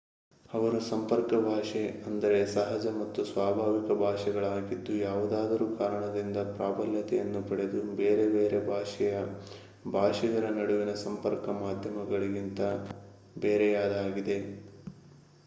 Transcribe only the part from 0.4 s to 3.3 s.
ಅವು ಸಂಪರ್ಕ ಭಾಷೆ ಅಂದರೆಸಹಜ ಮತ್ತು